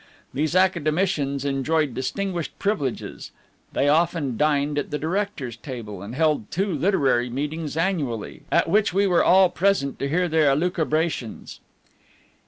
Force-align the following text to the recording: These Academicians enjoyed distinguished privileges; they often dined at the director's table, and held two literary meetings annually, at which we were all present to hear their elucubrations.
These 0.33 0.55
Academicians 0.55 1.45
enjoyed 1.45 1.93
distinguished 1.93 2.57
privileges; 2.57 3.29
they 3.73 3.87
often 3.87 4.35
dined 4.35 4.79
at 4.79 4.89
the 4.89 4.97
director's 4.97 5.55
table, 5.57 6.01
and 6.01 6.15
held 6.15 6.49
two 6.49 6.73
literary 6.73 7.29
meetings 7.29 7.77
annually, 7.77 8.41
at 8.51 8.67
which 8.67 8.95
we 8.95 9.05
were 9.05 9.23
all 9.23 9.51
present 9.51 9.99
to 9.99 10.09
hear 10.09 10.27
their 10.27 10.49
elucubrations. 10.55 11.59